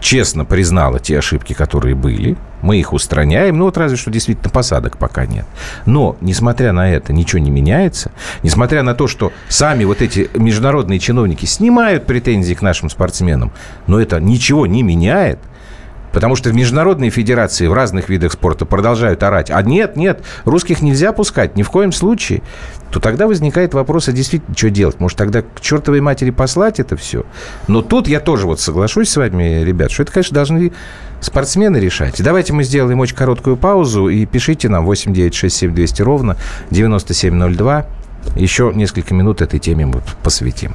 честно 0.00 0.44
признала 0.44 0.98
те 0.98 1.18
ошибки, 1.18 1.52
которые 1.52 1.94
были, 1.94 2.36
мы 2.62 2.78
их 2.78 2.92
устраняем, 2.92 3.58
ну 3.58 3.66
вот 3.66 3.78
разве 3.78 3.96
что 3.96 4.10
действительно 4.10 4.50
посадок 4.50 4.98
пока 4.98 5.26
нет. 5.26 5.46
Но, 5.86 6.16
несмотря 6.20 6.72
на 6.72 6.90
это, 6.90 7.12
ничего 7.12 7.38
не 7.38 7.50
меняется. 7.50 8.10
Несмотря 8.42 8.82
на 8.82 8.94
то, 8.94 9.06
что 9.06 9.32
сами 9.48 9.84
вот 9.84 10.02
эти 10.02 10.30
международные 10.34 10.98
чиновники 10.98 11.46
снимают 11.46 12.06
претензии 12.06 12.54
к 12.54 12.62
нашим 12.62 12.90
спортсменам, 12.90 13.52
но 13.86 14.00
это 14.00 14.20
ничего 14.20 14.66
не 14.66 14.82
меняет. 14.82 15.38
Потому 16.12 16.36
что 16.36 16.52
международные 16.52 17.10
федерации 17.10 17.66
в 17.66 17.72
разных 17.72 18.08
видах 18.08 18.32
спорта 18.32 18.66
продолжают 18.66 19.22
орать. 19.22 19.50
А 19.50 19.62
нет, 19.62 19.96
нет, 19.96 20.22
русских 20.44 20.82
нельзя 20.82 21.12
пускать 21.12 21.56
ни 21.56 21.62
в 21.62 21.70
коем 21.70 21.92
случае. 21.92 22.42
То 22.90 22.98
тогда 22.98 23.26
возникает 23.26 23.74
вопрос, 23.74 24.08
а 24.08 24.12
действительно, 24.12 24.56
что 24.56 24.70
делать? 24.70 24.98
Может, 24.98 25.16
тогда 25.18 25.42
к 25.42 25.60
чертовой 25.60 26.00
матери 26.00 26.30
послать 26.30 26.80
это 26.80 26.96
все? 26.96 27.24
Но 27.68 27.82
тут 27.82 28.08
я 28.08 28.18
тоже 28.18 28.46
вот 28.46 28.60
соглашусь 28.60 29.10
с 29.10 29.16
вами, 29.16 29.62
ребят, 29.62 29.92
что 29.92 30.02
это, 30.02 30.12
конечно, 30.12 30.34
должны 30.34 30.72
спортсмены 31.20 31.76
решать. 31.76 32.22
Давайте 32.22 32.52
мы 32.52 32.64
сделаем 32.64 32.98
очень 32.98 33.16
короткую 33.16 33.56
паузу 33.56 34.08
и 34.08 34.26
пишите 34.26 34.68
нам 34.68 34.84
8 34.84 35.12
9 35.12 35.34
6 35.34 35.56
7 35.56 35.74
200 35.74 36.02
ровно 36.02 36.36
9702. 36.70 37.86
Еще 38.36 38.72
несколько 38.74 39.14
минут 39.14 39.40
этой 39.40 39.60
теме 39.60 39.86
мы 39.86 40.02
посвятим. 40.22 40.74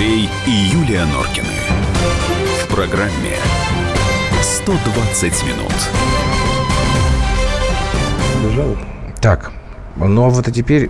Андрей 0.00 0.30
и 0.46 0.50
Юлия 0.50 1.04
Норкины. 1.04 1.46
В 2.62 2.74
программе 2.74 3.36
120 4.40 5.44
минут. 5.44 5.74
Так, 9.20 9.52
ну 9.96 10.24
а 10.24 10.30
вот 10.30 10.48
а 10.48 10.50
теперь 10.50 10.88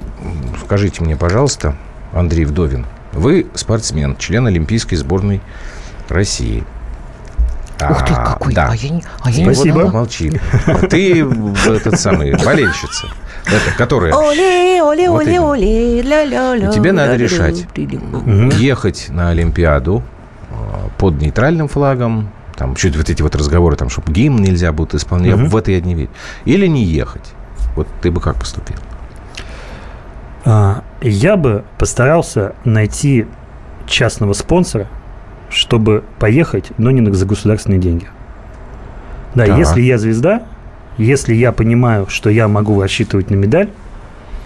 скажите 0.65 1.03
мне, 1.03 1.17
пожалуйста, 1.17 1.75
Андрей 2.13 2.45
Вдовин, 2.45 2.87
вы 3.11 3.49
спортсмен, 3.57 4.17
член 4.17 4.47
Олимпийской 4.47 4.95
сборной 4.95 5.41
России. 6.09 6.63
Ух 7.81 8.07
ты, 8.07 8.15
какой! 8.15 8.55
Да. 8.55 8.69
А 8.71 8.77
я 8.77 8.91
не, 8.91 9.03
а 9.23 9.31
я 9.33 9.45
не 9.45 9.53
Спасибо. 9.53 9.75
знала. 9.75 9.91
Молчи. 9.91 10.41
Ты 10.89 11.23
этот 11.67 11.99
самый 11.99 12.37
болельщица, 12.45 13.09
это, 13.47 13.77
которая 13.77 14.13
Оле, 14.15 14.83
оле, 14.83 15.11
Вот 15.11 15.23
оле, 15.23 15.41
оле, 15.41 16.03
ля-ля-ля. 16.03 16.69
И 16.71 16.73
тебе 16.73 16.93
надо 16.93 17.17
решать. 17.17 17.67
ехать 17.77 19.07
на 19.11 19.31
Олимпиаду 19.31 20.03
э, 20.51 20.55
под 20.99 21.21
нейтральным 21.21 21.69
флагом, 21.69 22.31
там 22.57 22.75
чуть 22.75 22.97
вот 22.97 23.09
эти 23.11 23.23
вот 23.23 23.35
разговоры, 23.35 23.77
там, 23.77 23.89
чтобы 23.89 24.13
гимн 24.13 24.43
нельзя 24.43 24.73
будет 24.73 24.95
исполнять, 24.95 25.29
я 25.31 25.37
Мгм. 25.37 25.47
в 25.49 25.57
это 25.57 25.71
я 25.73 25.81
не 25.81 25.95
верю. 25.95 26.11
Или 26.45 26.67
не 26.67 26.85
ехать. 26.85 27.33
Вот 27.77 27.87
ты 28.03 28.11
бы 28.11 28.21
как 28.21 28.37
поступил? 28.37 28.77
А, 30.45 30.83
Я 31.03 31.37
бы 31.37 31.65
постарался 31.79 32.55
найти 32.65 33.27
частного 33.87 34.33
спонсора, 34.35 34.87
чтобы 35.49 36.05
поехать, 36.19 36.71
но 36.79 36.91
не 36.91 37.01
на- 37.01 37.13
за 37.15 37.25
государственные 37.27 37.81
деньги. 37.81 38.07
Да, 39.35 39.47
Так. 39.47 39.59
если 39.59 39.81
я 39.81 39.97
звезда, 39.99 40.43
если 41.01 41.35
я 41.35 41.53
понимаю, 41.53 42.07
что 42.09 42.31
я 42.31 42.49
могу 42.49 42.81
рассчитывать 42.81 43.31
на 43.31 43.35
медаль, 43.37 43.69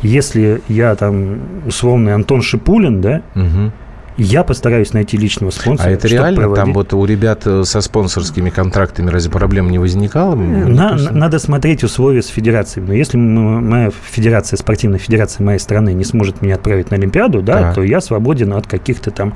если 0.03 0.61
я 0.69 0.95
там 0.95 1.39
условный 1.67 2.15
Антон 2.15 2.43
Шипулин, 2.43 3.01
да, 3.01 3.23
Мгм. 3.35 3.73
я 4.19 4.45
постараюсь 4.45 4.93
найти 4.93 5.17
личного 5.17 5.51
спонсора. 5.51 5.89
А 5.89 5.93
это 5.93 6.07
реально? 6.09 6.43
Там 6.43 6.53
проводить. 6.53 6.75
вот 6.75 6.93
у 6.95 7.05
ребят 7.07 7.43
э, 7.47 7.65
со 7.65 7.81
спонсорскими 7.81 8.51
контрактами 8.51 9.09
разве 9.11 9.33
проблем 9.33 9.71
не 9.71 9.79
возникало? 9.79 10.35
Мне 10.37 10.67
На- 10.67 10.95
надо 11.11 11.39
смотреть 11.39 11.83
условия 11.85 12.23
с 12.23 12.29
федерацией. 12.29 12.87
Но 12.87 12.93
если 12.93 13.17
моя 13.17 13.91
федерация, 13.91 14.57
спортивная 14.59 14.99
федерация 14.99 15.45
моей 15.45 15.59
страны 15.59 15.95
не 15.95 16.05
сможет 16.05 16.43
меня 16.43 16.57
отправить 16.57 16.91
на 16.91 16.97
Олимпиаду, 16.97 17.41
да, 17.43 17.55
Так. 17.61 17.75
то 17.77 17.83
я 17.83 18.01
свободен 18.01 18.53
от 18.53 18.67
каких-то 18.67 19.11
там 19.11 19.35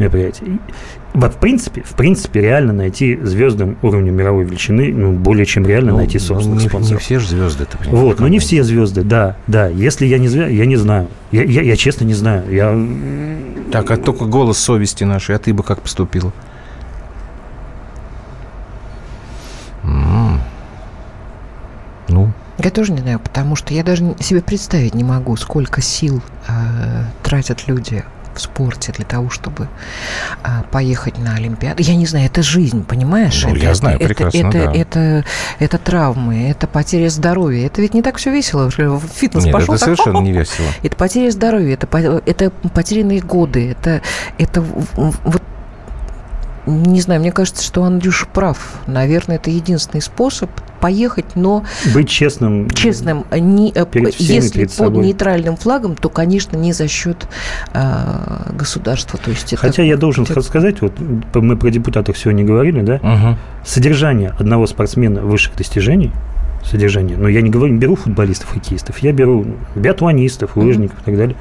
мероприятий. 0.00 0.58
Вот, 1.12 1.34
в 1.34 1.38
принципе, 1.38 1.82
в 1.82 1.94
принципе, 1.94 2.40
реально 2.40 2.72
найти 2.72 3.18
звездам 3.22 3.76
уровня 3.82 4.10
мировой 4.10 4.44
величины, 4.44 4.92
ну, 4.92 5.12
более 5.12 5.44
чем 5.44 5.66
реально 5.66 5.92
ну, 5.92 5.98
найти 5.98 6.18
ну, 6.18 6.24
собственных 6.24 6.58
не, 6.58 6.64
не 6.64 6.68
спонсоров. 6.68 7.02
все 7.02 7.18
же 7.18 7.28
звезды. 7.28 7.64
это 7.64 7.78
Вот, 7.90 8.20
но 8.20 8.28
не 8.28 8.38
все 8.38 8.62
звезды, 8.62 9.02
да, 9.02 9.36
да. 9.46 9.66
Если 9.66 10.06
я 10.06 10.18
не 10.18 10.28
звезда, 10.28 10.48
я 10.48 10.66
не 10.66 10.76
знаю. 10.76 11.08
Я, 11.32 11.42
я, 11.44 11.62
я 11.62 11.76
честно 11.76 12.04
не 12.04 12.14
знаю. 12.14 12.44
Я, 12.50 13.70
Так, 13.72 13.90
а 13.90 13.96
только 13.96 14.24
голос 14.24 14.58
совести 14.58 15.04
нашей, 15.04 15.34
а 15.34 15.38
ты 15.38 15.52
бы 15.52 15.62
как 15.62 15.82
поступила? 15.82 16.32
М. 19.82 20.40
Ну, 22.08 22.32
Я 22.58 22.70
тоже 22.70 22.92
не 22.92 23.00
знаю, 23.00 23.18
потому 23.18 23.56
что 23.56 23.74
я 23.74 23.82
даже 23.82 24.14
себе 24.20 24.42
представить 24.42 24.94
не 24.94 25.04
могу, 25.04 25.36
сколько 25.36 25.80
сил 25.80 26.22
э, 26.46 27.04
тратят 27.22 27.66
люди 27.66 28.04
в 28.34 28.40
спорте 28.40 28.92
для 28.92 29.04
того, 29.04 29.30
чтобы 29.30 29.68
э, 30.42 30.48
поехать 30.70 31.18
на 31.18 31.34
Олимпиаду. 31.34 31.82
Я 31.82 31.96
не 31.96 32.06
знаю, 32.06 32.26
это 32.26 32.42
жизнь, 32.42 32.84
понимаешь? 32.84 33.42
Ну, 33.44 33.50
это, 33.50 33.58
я 33.58 33.74
знаю 33.74 33.96
это, 33.96 34.06
прекрасно, 34.06 34.38
это, 34.38 34.64
да. 34.64 34.72
это, 34.72 35.24
это 35.58 35.78
травмы, 35.78 36.48
это 36.48 36.66
потеря 36.66 37.08
здоровья. 37.10 37.66
Это 37.66 37.80
ведь 37.80 37.94
не 37.94 38.02
так 38.02 38.16
все 38.16 38.32
весело. 38.32 38.70
В 38.70 39.02
фитнес 39.06 39.44
нет, 39.44 39.52
пошел, 39.52 39.74
это 39.74 39.84
так, 39.84 39.96
совершенно 39.96 40.22
не 40.22 40.32
весело. 40.32 40.66
Это 40.82 40.96
потеря 40.96 41.30
здоровья, 41.30 41.74
это, 41.74 42.22
это 42.26 42.50
потерянные 42.50 43.20
годы, 43.20 43.70
это, 43.70 44.02
это 44.38 44.60
вот 44.60 45.42
не 46.66 47.00
знаю, 47.00 47.20
мне 47.20 47.32
кажется, 47.32 47.64
что 47.64 47.84
Андрюша 47.84 48.26
прав. 48.26 48.58
Наверное, 48.86 49.36
это 49.36 49.50
единственный 49.50 50.02
способ 50.02 50.50
поехать, 50.80 51.36
но 51.36 51.64
быть 51.94 52.08
честным. 52.08 52.68
честным, 52.70 53.24
не, 53.32 53.72
э, 53.74 53.84
Перед 53.86 54.14
всеми, 54.14 54.36
если 54.36 54.52
перед 54.58 54.68
под 54.68 54.76
собой. 54.76 55.04
нейтральным 55.04 55.56
флагом, 55.56 55.94
то, 55.96 56.08
конечно, 56.08 56.56
не 56.56 56.72
за 56.72 56.88
счет 56.88 57.26
э, 57.72 58.52
государства. 58.52 59.18
То 59.22 59.30
есть 59.30 59.52
это- 59.52 59.60
Хотя 59.62 59.82
я 59.82 59.96
должен 59.96 60.24
это- 60.24 60.40
сказать, 60.42 60.80
вот 60.80 60.92
мы 61.34 61.56
про 61.56 61.70
депутатов 61.70 62.18
сегодня 62.18 62.44
говорили, 62.44 62.80
да, 62.82 62.98
Мгм. 63.02 63.36
содержание 63.64 64.32
одного 64.38 64.66
спортсмена 64.66 65.20
высших 65.20 65.56
достижений, 65.56 66.10
содержание, 66.64 67.16
но 67.16 67.28
я 67.28 67.42
не 67.42 67.50
говорю, 67.50 67.72
не 67.74 67.78
беру 67.78 67.96
футболистов, 67.96 68.50
хоккеистов, 68.50 68.98
я 68.98 69.12
беру 69.12 69.46
биатлонистов, 69.74 70.56
лыжников 70.56 71.00
и 71.00 71.04
так 71.04 71.16
далее. 71.16 71.36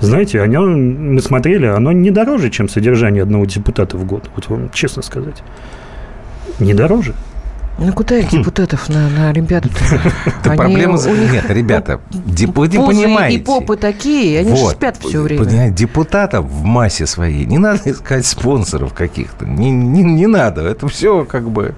Знаете, 0.00 0.40
оно, 0.42 0.62
мы 0.66 1.20
смотрели, 1.22 1.66
оно 1.66 1.92
не 1.92 2.10
дороже, 2.10 2.50
чем 2.50 2.68
содержание 2.68 3.22
одного 3.22 3.44
депутата 3.46 3.96
в 3.96 4.04
год. 4.04 4.28
Вот 4.34 4.48
вам 4.48 4.70
честно 4.74 5.02
сказать. 5.02 5.42
Не 6.58 6.74
дороже. 6.74 7.14
Ну, 7.76 7.92
куда 7.92 8.18
их 8.18 8.30
депутатов 8.30 8.88
на, 8.88 9.08
на 9.08 9.30
Олимпиаду-то? 9.30 9.78
Они- 10.44 10.56
проблема... 10.56 10.96
у 10.96 11.14
них 11.14 11.32
Нет, 11.32 11.50
ребята, 11.50 12.00
деп- 12.10 12.56
вы 12.56 12.68
не 12.68 12.78
понимаете. 12.78 13.38
и 13.38 13.42
попы 13.42 13.76
такие, 13.76 14.40
они 14.40 14.56
же 14.56 14.66
спят 14.68 14.96
все 14.98 15.20
время. 15.22 15.44
Понимаете, 15.44 15.74
депутатов 15.74 16.46
в 16.46 16.62
массе 16.62 17.06
своей 17.06 17.44
не 17.46 17.58
надо 17.58 17.90
искать 17.90 18.26
спонсоров 18.26 18.94
каких-то. 18.94 19.44
Не, 19.44 19.70
не, 19.70 20.02
не 20.04 20.26
надо. 20.26 20.62
Это 20.62 20.86
все 20.88 21.24
как 21.24 21.50
бы... 21.50 21.74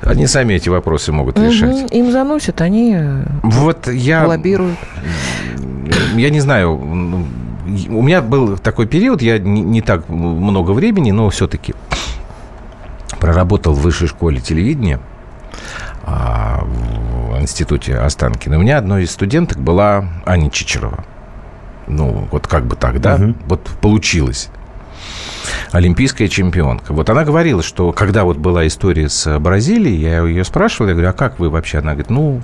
Они 0.00 0.26
сами 0.26 0.54
эти 0.54 0.68
вопросы 0.68 1.12
могут 1.12 1.38
решать. 1.38 1.92
Им 1.92 2.10
заносят, 2.10 2.60
они 2.60 2.94
э, 2.96 3.24
Вот 3.42 3.88
я... 3.88 4.26
лоббируют. 4.26 4.78
Я 6.14 6.30
не 6.30 6.40
знаю, 6.40 6.74
у 6.76 8.02
меня 8.02 8.22
был 8.22 8.56
такой 8.56 8.86
период, 8.86 9.22
я 9.22 9.38
не, 9.38 9.60
не 9.62 9.80
так 9.82 10.08
много 10.08 10.72
времени, 10.72 11.10
но 11.10 11.28
все-таки 11.30 11.74
проработал 13.22 13.72
в 13.72 13.80
высшей 13.82 14.08
школе 14.08 14.40
телевидения 14.40 14.98
а, 16.02 16.64
в 16.64 17.40
институте 17.40 17.96
Останкина. 17.96 18.58
У 18.58 18.60
меня 18.60 18.78
одной 18.78 19.04
из 19.04 19.12
студенток 19.12 19.58
была 19.58 20.08
Аня 20.26 20.50
Чичерова. 20.50 21.04
Ну, 21.86 22.26
вот 22.32 22.48
как 22.48 22.66
бы 22.66 22.74
так, 22.74 23.00
да? 23.00 23.16
Мгм. 23.18 23.36
Вот 23.46 23.62
получилось. 23.80 24.50
Олимпийская 25.70 26.28
чемпионка. 26.28 26.92
Вот 26.92 27.10
она 27.10 27.24
говорила, 27.24 27.62
что 27.62 27.92
когда 27.92 28.24
вот 28.24 28.36
была 28.36 28.66
история 28.66 29.08
с 29.08 29.38
Бразилией, 29.38 30.00
я 30.00 30.20
ее 30.22 30.44
спрашивал, 30.44 30.88
я 30.88 30.94
говорю, 30.94 31.10
а 31.10 31.12
как 31.12 31.38
вы 31.38 31.48
вообще? 31.48 31.78
Она 31.78 31.92
говорит, 31.92 32.10
ну, 32.10 32.42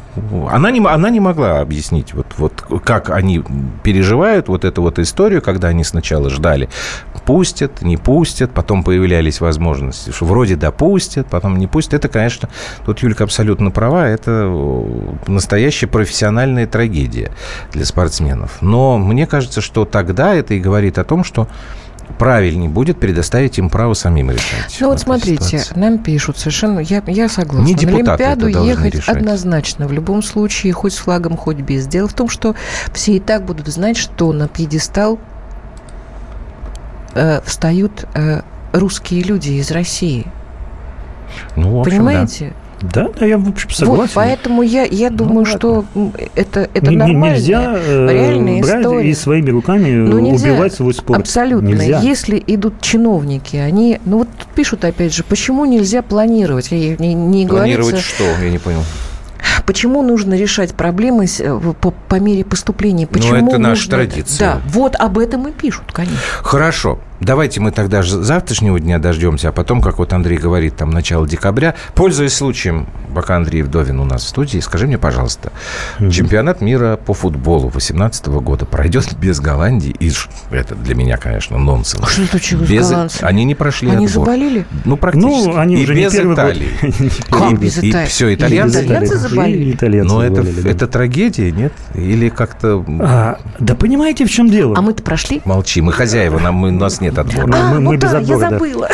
она 0.50 0.70
не, 0.70 0.80
она 0.86 1.10
не 1.10 1.20
могла 1.20 1.60
объяснить, 1.60 2.14
вот, 2.14 2.26
вот 2.38 2.64
как 2.84 3.10
они 3.10 3.42
переживают 3.82 4.48
вот 4.48 4.64
эту 4.64 4.82
вот 4.82 4.98
историю, 4.98 5.42
когда 5.42 5.68
они 5.68 5.84
сначала 5.84 6.30
ждали, 6.30 6.68
пустят, 7.28 7.82
не 7.82 7.98
пустят, 7.98 8.52
потом 8.52 8.82
появлялись 8.82 9.42
возможности, 9.42 10.12
что 10.12 10.24
вроде 10.24 10.56
допустят, 10.56 11.26
потом 11.26 11.58
не 11.58 11.66
пустят. 11.66 11.92
Это, 11.92 12.08
конечно, 12.08 12.48
тут 12.86 13.00
Юлька 13.00 13.24
абсолютно 13.24 13.70
права, 13.70 14.08
это 14.08 14.46
э, 14.48 15.14
настоящая 15.26 15.88
профессиональная 15.88 16.66
трагедия 16.66 17.30
для 17.70 17.84
спортсменов. 17.84 18.62
Но 18.62 18.96
мне 18.96 19.26
кажется, 19.26 19.60
что 19.60 19.84
тогда 19.84 20.34
это 20.34 20.54
и 20.54 20.58
говорит 20.58 20.96
о 20.96 21.04
том, 21.04 21.22
что 21.22 21.48
правильнее 22.16 22.70
будет 22.70 22.98
предоставить 22.98 23.58
им 23.58 23.68
право 23.68 23.92
самим 23.92 24.30
решать. 24.30 24.78
Ну 24.80 24.88
вот 24.88 24.98
смотрите, 24.98 25.58
ситуации. 25.58 25.78
нам 25.78 25.98
пишут 25.98 26.38
совершенно, 26.38 26.80
я, 26.80 27.02
я 27.06 27.28
согласна. 27.28 27.66
Не 27.66 27.74
На 27.74 27.94
Олимпиаду 27.94 28.48
ехать 28.48 28.94
решать. 28.94 29.14
однозначно, 29.18 29.86
в 29.86 29.92
любом 29.92 30.22
случае, 30.22 30.72
хоть 30.72 30.94
с 30.94 30.96
флагом, 30.96 31.36
хоть 31.36 31.58
без. 31.58 31.86
Дело 31.86 32.08
в 32.08 32.14
том, 32.14 32.30
что 32.30 32.54
все 32.94 33.16
и 33.16 33.20
так 33.20 33.44
будут 33.44 33.68
знать, 33.68 33.98
что 33.98 34.32
на 34.32 34.48
пьедестал 34.48 35.18
э, 37.14 37.40
встают 37.44 38.06
э, 38.14 38.42
русские 38.72 39.22
люди 39.22 39.50
из 39.52 39.70
России. 39.70 40.26
Ну, 41.56 41.76
в 41.76 41.80
общем, 41.80 41.98
Понимаете? 41.98 42.52
Да, 42.80 43.08
да, 43.18 43.26
я, 43.26 43.38
в 43.38 43.48
общем, 43.48 43.70
согласен. 43.70 44.02
Вот, 44.02 44.10
поэтому 44.14 44.62
я, 44.62 44.84
я 44.84 45.10
думаю, 45.10 45.38
ладно. 45.38 45.58
что 45.58 45.84
это, 46.36 46.68
это 46.72 46.90
нормально. 46.92 47.34
Нельзя 47.34 47.74
э, 47.76 48.08
реальная 48.08 48.62
брать 48.62 48.80
история. 48.82 49.10
и 49.10 49.14
своими 49.14 49.50
руками 49.50 49.90
Ну, 49.90 50.18
нельзя. 50.20 50.52
убивать 50.52 50.74
свой 50.74 50.94
спорт. 50.94 51.18
Абсолютно. 51.20 51.66
Нельзя. 51.66 51.98
Если 52.00 52.42
идут 52.46 52.80
чиновники, 52.80 53.56
они, 53.56 54.00
ну 54.04 54.18
вот 54.18 54.28
тут 54.38 54.48
пишут 54.54 54.84
опять 54.84 55.12
же, 55.12 55.24
почему 55.24 55.64
нельзя 55.64 56.02
планировать? 56.02 56.70
Не, 56.70 56.94
не 57.14 57.46
да. 57.46 57.54
Планировать 57.54 57.90
говорится, 57.90 58.14
что? 58.14 58.24
Я 58.42 58.50
не 58.50 58.58
понял. 58.58 58.82
Почему 59.64 60.02
нужно 60.02 60.34
решать 60.34 60.74
проблемы 60.74 61.26
э, 61.38 61.60
по, 61.80 61.90
по 61.90 62.14
мере 62.20 62.44
поступления? 62.44 63.06
Ну, 63.10 63.12
Почему 63.18 63.48
это 63.48 63.58
наша 63.58 63.82
нужно- 63.82 63.90
традиция. 63.96 64.38
Да, 64.54 64.60
вот 64.66 64.96
об 64.96 65.18
этом 65.18 65.48
и 65.48 65.52
пишут, 65.52 65.92
конечно. 65.92 66.18
Хорошо. 66.42 66.98
Давайте 67.20 67.60
мы 67.60 67.72
тогда 67.72 68.02
же 68.02 68.22
завтрашнего 68.22 68.78
дня 68.78 68.98
дождемся, 68.98 69.48
а 69.48 69.52
потом, 69.52 69.80
как 69.80 69.98
вот 69.98 70.12
Андрей 70.12 70.38
говорит, 70.38 70.76
там 70.76 70.90
начало 70.90 71.26
декабря. 71.26 71.74
Пользуясь 71.94 72.34
случаем, 72.34 72.86
пока 73.14 73.36
Андрей 73.36 73.62
Вдовин 73.62 73.98
у 74.00 74.04
нас 74.04 74.22
в 74.24 74.28
студии, 74.28 74.58
скажи 74.60 74.86
мне, 74.86 74.98
пожалуйста, 74.98 75.52
mm-hmm. 75.98 76.10
чемпионат 76.10 76.60
мира 76.60 76.96
по 76.96 77.14
футболу 77.14 77.70
2018 77.70 78.26
года 78.28 78.66
пройдет 78.66 79.16
без 79.18 79.40
Голландии? 79.40 79.94
И 79.98 80.12
это 80.50 80.74
для 80.74 80.94
меня, 80.94 81.16
конечно, 81.16 81.58
нонсенс. 81.58 82.04
А 82.04 82.06
что 82.06 82.24
случилось 82.26 82.68
без... 82.68 82.86
с 82.86 82.90
голландцами? 82.90 83.28
Они 83.28 83.44
не 83.44 83.54
прошли 83.54 83.90
Они 83.90 84.06
отбор. 84.06 84.26
заболели? 84.26 84.66
Ну, 84.84 84.96
практически. 84.96 85.48
Ну, 85.48 85.56
они 85.56 85.76
и 85.76 85.84
уже 85.84 85.94
без 85.94 86.12
не 86.14 86.34
Италии. 86.34 86.68
Как 87.30 87.58
без 87.58 87.78
И 87.78 87.90
Италии? 87.90 88.06
все, 88.06 88.34
итальянцы? 88.34 88.84
Итальянцы 88.84 89.16
заболели? 89.16 89.72
Итальянцы 89.72 90.14
Но 90.14 90.22
это, 90.22 90.36
заболели, 90.36 90.60
да. 90.60 90.70
это 90.70 90.86
трагедия, 90.86 91.50
нет? 91.50 91.72
Или 91.94 92.28
как-то... 92.28 92.84
А, 93.00 93.38
да 93.58 93.74
понимаете, 93.74 94.24
в 94.24 94.30
чем 94.30 94.48
дело? 94.48 94.76
А 94.76 94.82
мы-то 94.82 95.02
прошли? 95.02 95.42
Молчи, 95.44 95.80
мы 95.80 95.92
хозяева, 95.92 96.38
нам, 96.38 96.54
мы, 96.54 96.68
у 96.68 96.72
нас 96.72 97.00
нет 97.00 97.07
отбора. 97.16 97.46
Мы- 97.46 97.56
а, 97.58 97.62
мы- 97.74 97.78
ну 97.80 97.90
мы 97.92 97.96
без 97.96 98.10
да, 98.10 98.18
отбора, 98.18 98.40
я 98.40 98.50
да. 98.50 98.58
забыла. 98.58 98.88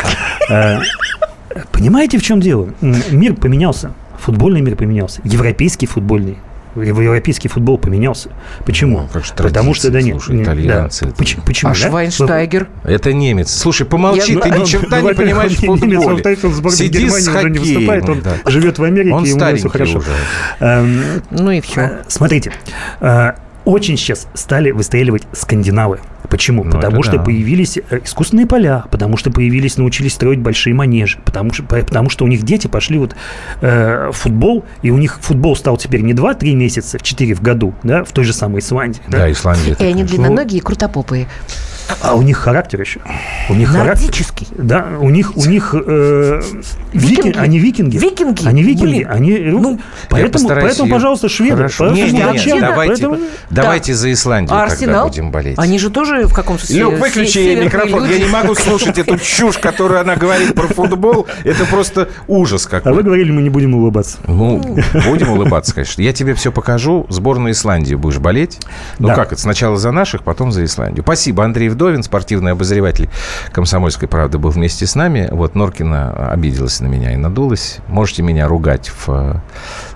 А, 0.49 0.79
Понимаете, 1.71 2.17
в 2.17 2.23
чем 2.23 2.39
дело? 2.39 2.69
Мир 2.81 3.33
поменялся. 3.35 3.93
Футбольный 4.19 4.61
мир 4.61 4.75
поменялся. 4.75 5.21
Европейский 5.23 5.85
футбольный. 5.87 6.37
Ев- 6.75 6.99
Европейский 6.99 7.47
футбол 7.47 7.77
поменялся. 7.77 8.29
Почему? 8.65 9.01
Ну, 9.03 9.07
как 9.13 9.23
же 9.23 9.31
Потому 9.33 9.73
что, 9.73 9.89
да 9.91 10.01
нет. 10.01 10.15
слушай, 10.15 10.35
нет, 10.35 10.45
да. 10.45 10.53
итальянцы 10.53 11.05
это- 11.05 11.15
Поч- 11.15 11.37
Почему? 11.45 11.71
А 11.71 11.73
да? 11.73 11.79
Швайнштайгер? 11.79 12.67
Это 12.83 13.13
немец. 13.13 13.49
Слушай, 13.53 13.85
помолчи, 13.87 14.33
Я- 14.33 14.39
ты 14.41 14.49
Ну, 14.49 14.57
ни 14.61 14.65
черта 14.65 14.99
ну, 14.99 15.07
не 15.09 15.13
понимаешь 15.15 15.53
в 15.57 15.61
немец, 15.63 15.79
футболе. 16.03 16.37
он 16.43 16.49
в 16.49 16.55
сборной 16.55 16.77
Сиди 16.77 16.99
Германии 17.03 17.23
с 17.23 17.27
уже 17.29 17.49
не 17.49 17.59
выступает, 17.59 18.09
он 18.09 18.21
да. 18.21 18.51
живет 18.51 18.77
в 18.77 18.83
Америке, 18.83 19.13
Он 19.13 19.23
и 19.23 19.31
у 19.31 19.35
него 19.37 19.55
все 19.55 19.69
хорошо. 19.69 19.97
уже. 19.99 20.09
Эм, 20.59 21.03
Ну 21.31 21.51
и 21.51 21.61
все. 21.61 21.79
Э, 21.81 22.03
Смотрите, 22.09 22.51
э, 22.99 23.31
очень 23.63 23.95
сейчас 23.95 24.27
стали 24.33 24.71
выстреливать 24.71 25.23
скандинавы. 25.31 25.99
Почему? 26.29 26.63
Ну, 26.63 26.71
потому 26.71 27.03
что 27.03 27.17
да. 27.17 27.23
появились 27.23 27.77
э, 27.77 27.99
искусственные 28.03 28.45
поля, 28.47 28.83
потому 28.91 29.17
что 29.17 29.31
появились, 29.31 29.77
научились 29.77 30.13
строить 30.13 30.39
большие 30.39 30.73
манежи, 30.73 31.19
потому 31.25 31.53
что, 31.53 31.63
по- 31.63 31.77
потому 31.77 32.09
что 32.09 32.25
у 32.25 32.27
них 32.27 32.43
дети 32.43 32.67
пошли 32.67 32.97
вот 32.97 33.15
э, 33.61 34.09
в 34.11 34.15
футбол, 34.15 34.65
и 34.81 34.91
у 34.91 34.97
них 34.97 35.19
футбол 35.21 35.55
стал 35.55 35.77
теперь 35.77 36.01
не 36.01 36.13
2-3 36.13 36.53
месяца, 36.53 36.99
4 36.99 37.33
в 37.35 37.41
году, 37.41 37.73
да, 37.83 38.03
в 38.03 38.11
той 38.11 38.23
же 38.23 38.33
самой 38.33 38.59
Исландии. 38.59 39.01
да, 39.07 39.19
Да, 39.19 39.31
Исландия. 39.31 39.75
И 39.79 39.83
они 39.83 40.03
длинноногие 40.03 40.59
и 40.59 40.61
крутопопые. 40.61 41.27
А 42.01 42.15
у 42.15 42.21
них 42.21 42.37
характер 42.37 42.81
еще. 42.81 42.99
У 43.49 43.53
них 43.53 43.69
характер. 43.69 44.05
Нордический. 44.05 44.47
Да, 44.57 44.87
у 44.99 45.09
них, 45.09 45.35
у 45.37 45.45
них 45.45 45.73
э, 45.73 46.41
Викинги. 46.93 47.29
вики- 47.29 47.37
они 47.37 47.59
викинги. 47.59 47.97
Викинги? 47.97 48.47
Они 48.47 48.63
викинги. 48.63 48.85
Блин. 49.03 49.07
Они, 49.09 49.37
Ну, 49.39 49.79
поэтому, 50.09 50.47
поэтому, 50.49 50.87
её- 50.87 50.95
пожалуйста, 50.95 51.29
шведы. 51.29 51.55
Хорошо. 51.57 51.85
поэтому 51.85 52.05
Не, 52.07 52.11
не, 52.11 52.17
не, 52.19 52.25
молчи, 52.25 52.59
давайте, 52.59 53.07
поэтому- 53.07 53.17
давайте 53.49 53.93
за 53.93 54.11
Исландию 54.11 54.55
А 54.55 54.61
тогда 54.61 54.73
Арсенал? 54.73 55.07
будем 55.07 55.31
болеть. 55.31 55.57
Они 55.59 55.79
же 55.79 55.89
тоже 55.89 56.25
в 56.27 56.33
каком-то 56.33 56.65
смысле 56.65 56.81
Люк, 56.83 56.99
выключи 56.99 57.37
ей 57.39 57.63
микрофон. 57.63 58.03
люди. 58.03 58.13
Я 58.13 58.19
не 58.25 58.31
могу 58.31 58.55
слушать 58.55 58.97
эту 58.97 59.17
чушь, 59.19 59.57
которую 59.57 59.99
она 60.01 60.15
говорит 60.15 60.53
про 60.55 60.67
футбол. 60.67 61.27
Это 61.43 61.65
просто 61.65 62.09
ужас 62.27 62.67
А 62.71 62.75
вы 62.75 62.81
какой. 62.81 63.03
говорили, 63.03 63.31
мы 63.31 63.41
не 63.41 63.49
будем 63.49 63.75
улыбаться. 63.75 64.17
Ну, 64.27 64.59
будем 65.07 65.29
улыбаться, 65.29 65.73
конечно. 65.73 66.01
Я 66.01 66.13
тебе 66.13 66.33
все 66.33 66.51
покажу. 66.51 67.05
Сборную 67.09 67.51
Исландии 67.53 67.95
будешь 67.95 68.17
болеть. 68.19 68.59
Ну 68.99 69.07
Да. 69.09 69.15
как 69.15 69.33
это? 69.33 69.41
Сначала 69.41 69.77
за 69.77 69.91
наших, 69.91 70.23
потом 70.23 70.51
за 70.51 70.63
Исландию. 70.65 71.03
Спасибо. 71.03 71.43
Андрей 71.43 71.69
Вдовин, 71.75 72.03
спортивный 72.03 72.53
обозреватель 72.53 73.09
«Комсомольской 73.51 74.07
правды», 74.07 74.37
был 74.37 74.49
вместе 74.49 74.87
с 74.87 74.95
нами. 74.95 75.27
Вот 75.31 75.55
Норкина 75.55 76.31
обиделась 76.31 76.79
на 76.79 76.87
меня 76.87 77.13
и 77.13 77.17
надулась. 77.17 77.77
Можете 77.87 78.23
меня 78.23 78.47
ругать 78.47 78.89
в, 78.89 79.09
э, 79.09 79.35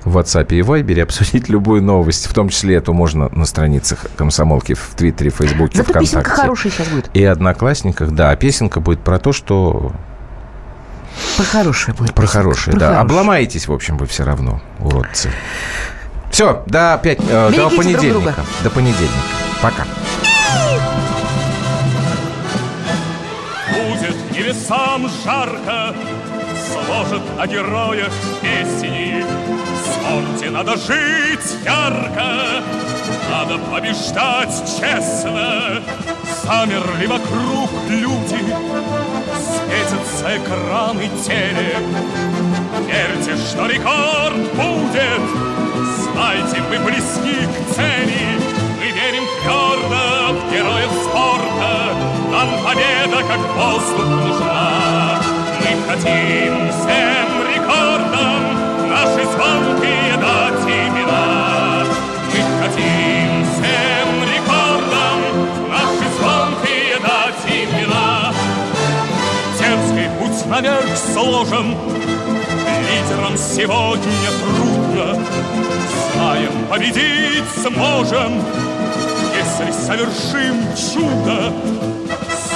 в 0.03 0.17
WhatsApp 0.17 0.47
и 0.49 0.59
Viber, 0.59 1.01
обсудить 1.01 1.47
любую 1.49 1.81
новость. 1.81 2.27
В 2.27 2.33
том 2.33 2.49
числе 2.49 2.75
эту 2.75 2.93
можно 2.93 3.29
на 3.29 3.45
страницах 3.45 3.99
«Комсомолки» 4.17 4.73
в 4.73 4.89
Твиттере, 4.95 5.29
Фейсбуке, 5.31 5.77
Зато 5.77 5.91
ВКонтакте. 5.91 6.17
песенка 6.17 6.29
хорошая 6.31 6.71
сейчас 6.71 6.87
будет. 6.89 7.09
И 7.13 7.23
одноклассниках, 7.23 8.11
да. 8.11 8.31
А 8.31 8.35
песенка 8.35 8.81
будет 8.81 8.99
про 8.99 9.17
то, 9.19 9.31
что... 9.31 9.93
Про 11.37 11.45
хорошее 11.45 11.95
будет. 11.97 12.13
Про 12.13 12.27
хорошее, 12.27 12.73
Про 12.73 12.79
да. 12.79 12.85
хорошее. 12.87 13.01
Обломаетесь, 13.05 13.67
в 13.69 13.73
общем, 13.73 13.97
вы 13.97 14.05
все 14.05 14.25
равно, 14.25 14.61
уродцы. 14.79 15.31
Все, 16.29 16.61
до, 16.67 16.93
опять, 16.93 17.19
э, 17.19 17.23
до 17.23 17.49
Берегите 17.49 17.59
друг 17.69 17.75
понедельника. 17.77 18.11
друга. 18.11 18.35
До 18.63 18.69
понедельника. 18.69 19.13
Пока. 19.61 19.83
Небесам 24.59 25.09
жарко, 25.23 25.95
Сложат 26.67 27.21
о 27.39 27.47
героях 27.47 28.11
песни. 28.41 29.23
Вспомните, 29.85 30.49
надо 30.49 30.75
жить 30.75 31.57
ярко, 31.63 32.61
Надо 33.31 33.57
побеждать 33.71 34.61
честно. 34.79 35.81
Замерли 36.43 37.07
вокруг 37.07 37.69
люди, 37.89 38.43
Светятся 39.39 40.37
экраны 40.37 41.09
телек. 41.23 41.77
Верьте, 42.85 43.37
что 43.37 43.65
рекорд 43.65 44.53
будет, 44.55 45.21
Знайте, 46.03 46.61
мы 46.69 46.79
близки 46.85 47.45
к 47.45 47.75
цели. 47.75 47.88
Нам 52.39 52.51
победа, 52.63 53.21
как 53.27 53.41
воздух, 53.53 54.05
нужна. 54.05 55.19
Мы 55.59 55.91
хотим 55.91 56.69
всем 56.71 57.29
рекордам 57.53 58.87
Наши 58.87 59.25
звонкие 59.25 60.15
дать 60.15 60.63
имена. 60.63 61.83
Мы 62.31 62.39
хотим 62.61 63.43
всем 63.43 64.07
рекордам 64.31 65.19
Наши 65.69 66.07
звонкие 66.17 66.95
дать 67.01 67.43
имена. 67.45 68.31
Дерзкий 69.59 70.09
путь 70.17 70.45
наверх 70.45 70.95
сложен, 70.95 71.75
Лидерам 72.87 73.37
сегодня 73.37 74.29
трудно, 74.39 75.25
Знаем, 76.13 76.67
победить 76.69 77.49
сможем, 77.61 78.41
Если 79.59 79.71
совершим 79.73 80.55
чудо. 80.73 81.51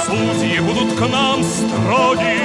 Судьи 0.06 0.58
будут 0.60 0.94
к 0.94 1.00
нам 1.00 1.42
строги, 1.42 2.40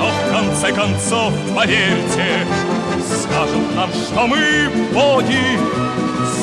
Но 0.00 0.08
в 0.08 0.32
конце 0.32 0.72
концов, 0.72 1.32
поверьте, 1.54 2.46
Скажут 3.04 3.76
нам, 3.76 3.90
что 3.92 4.26
мы 4.26 4.70
боги, 4.94 5.58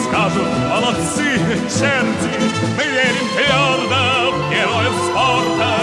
Скажут, 0.04 0.48
молодцы, 0.70 1.40
черти, 1.68 2.32
Мы 2.78 2.84
верим 2.84 3.28
твердо 3.34 4.32
в 4.32 4.52
героев 4.52 4.94
спорта, 5.10 5.74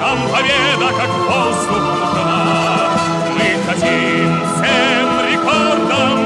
Нам 0.00 0.18
победа, 0.28 0.92
как 0.98 1.10
воздух, 1.26 1.84
нужна. 2.00 2.90
Мы 3.38 3.48
хотим 3.66 4.30
всем 4.52 5.06
рекордам 5.32 6.18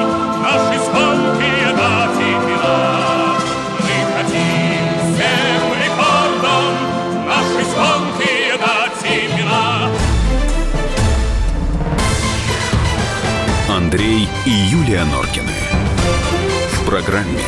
Наши 0.42 0.78
звонкие 0.84 1.65
Андрей 13.96 14.28
и 14.44 14.50
Юлия 14.50 15.04
Норкины. 15.06 15.54
В 16.70 16.84
программе 16.84 17.40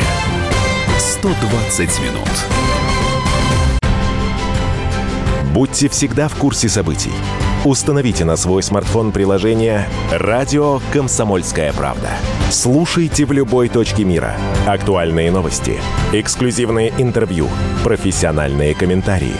120 0.97 1.99
минут. 1.99 2.27
Будьте 5.53 5.89
всегда 5.89 6.27
в 6.27 6.33
курсе 6.33 6.67
событий. 6.67 7.13
Установите 7.65 8.25
на 8.25 8.35
свой 8.35 8.63
смартфон 8.63 9.11
приложение 9.11 9.87
«Радио 10.11 10.81
Комсомольская 10.91 11.71
правда». 11.71 12.09
Слушайте 12.49 13.25
в 13.25 13.31
любой 13.31 13.69
точке 13.69 14.03
мира. 14.03 14.35
Актуальные 14.65 15.29
новости, 15.29 15.77
эксклюзивные 16.13 16.91
интервью, 16.97 17.47
профессиональные 17.83 18.73
комментарии. 18.73 19.35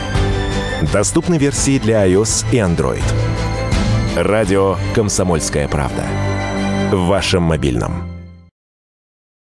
Доступны 0.93 1.39
версии 1.39 1.79
для 1.79 2.07
iOS 2.07 2.45
и 2.51 2.57
Android. 2.57 3.01
«Радио 4.15 4.77
Комсомольская 4.93 5.67
правда». 5.67 6.28
В 6.91 7.05
вашем 7.05 7.43
мобильном. 7.43 8.18